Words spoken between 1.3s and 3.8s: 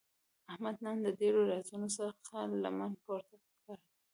رازونو څخه لمنه پورته کړه.